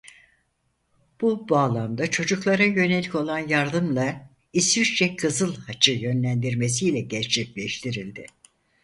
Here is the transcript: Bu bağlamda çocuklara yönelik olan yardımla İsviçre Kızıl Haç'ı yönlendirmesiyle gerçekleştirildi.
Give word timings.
Bu 1.21 1.49
bağlamda 1.49 2.11
çocuklara 2.11 2.63
yönelik 2.63 3.15
olan 3.15 3.39
yardımla 3.39 4.29
İsviçre 4.53 5.15
Kızıl 5.15 5.55
Haç'ı 5.55 5.91
yönlendirmesiyle 5.91 6.99
gerçekleştirildi. 7.01 8.25